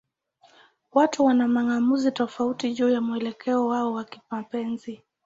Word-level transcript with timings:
Watu 0.93 1.25
wana 1.25 1.47
mang'amuzi 1.47 2.11
tofauti 2.11 2.73
juu 2.73 2.89
ya 2.89 3.01
mwelekeo 3.01 3.67
wao 3.67 3.93
wa 3.93 4.03
kimapenzi. 4.03 5.01